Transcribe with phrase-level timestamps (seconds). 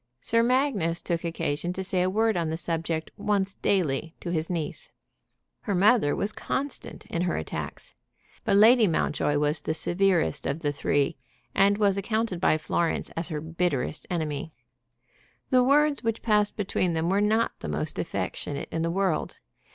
[0.19, 4.49] Sir Magnus took occasion to say a word on the subject once daily to his
[4.49, 4.91] niece.
[5.61, 7.93] Her mother was constant in her attacks.
[8.43, 11.17] But Lady Mountjoy was the severest of the three,
[11.53, 14.51] and was accounted by Florence as her bitterest enemy.
[15.51, 19.37] The words which passed between them were not the most affectionate in the world.